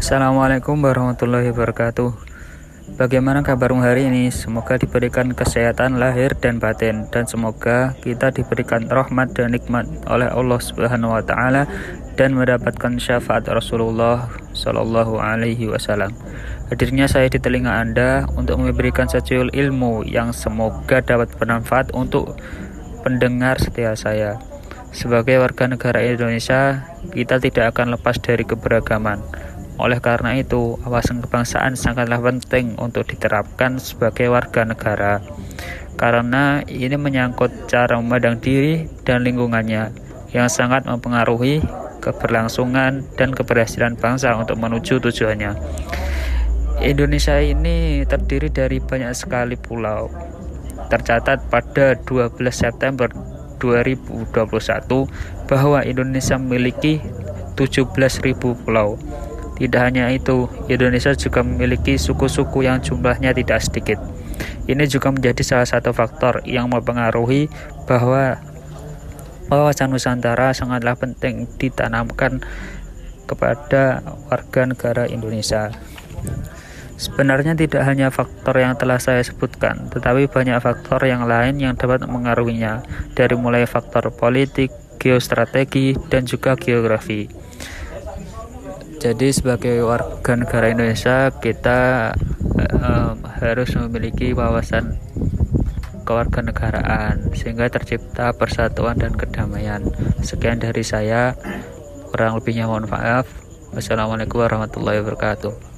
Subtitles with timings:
[0.00, 2.16] Assalamualaikum warahmatullahi wabarakatuh.
[2.96, 4.32] Bagaimana kabarmu hari ini?
[4.32, 10.56] Semoga diberikan kesehatan lahir dan batin dan semoga kita diberikan rahmat dan nikmat oleh Allah
[10.56, 11.68] Subhanahu wa taala
[12.16, 16.16] dan mendapatkan syafaat Rasulullah Shallallahu alaihi wasallam.
[16.72, 22.40] Hadirnya saya di telinga Anda untuk memberikan secuil ilmu yang semoga dapat bermanfaat untuk
[23.04, 24.40] pendengar setia saya.
[24.96, 29.49] Sebagai warga negara Indonesia, kita tidak akan lepas dari keberagaman
[29.80, 35.24] oleh karena itu, wawasan kebangsaan sangatlah penting untuk diterapkan sebagai warga negara,
[35.96, 39.92] karena ini menyangkut cara memandang diri dan lingkungannya
[40.30, 41.64] yang sangat mempengaruhi
[42.00, 45.52] keberlangsungan dan keberhasilan bangsa untuk menuju tujuannya.
[46.80, 50.08] Indonesia ini terdiri dari banyak sekali pulau.
[50.88, 53.12] Tercatat pada 12 September
[53.60, 54.32] 2021
[55.44, 57.04] bahwa Indonesia memiliki
[57.54, 58.96] 17.000 pulau
[59.60, 64.00] tidak hanya itu, Indonesia juga memiliki suku-suku yang jumlahnya tidak sedikit.
[64.64, 67.52] Ini juga menjadi salah satu faktor yang mempengaruhi
[67.84, 68.40] bahwa
[69.52, 72.40] wawasan Nusantara sangatlah penting ditanamkan
[73.28, 74.00] kepada
[74.32, 75.68] warga negara Indonesia.
[76.96, 82.04] Sebenarnya tidak hanya faktor yang telah saya sebutkan, tetapi banyak faktor yang lain yang dapat
[82.08, 82.80] mengaruhinya,
[83.12, 87.49] dari mulai faktor politik, geostrategi, dan juga geografi.
[89.00, 92.12] Jadi sebagai warga negara Indonesia kita
[92.52, 95.00] um, harus memiliki wawasan
[96.04, 99.86] kewarganegaraan sehingga tercipta persatuan dan kedamaian.
[100.20, 101.38] Sekian dari saya.
[102.10, 103.30] Kurang lebihnya mohon maaf.
[103.70, 105.69] Wassalamualaikum warahmatullahi wabarakatuh.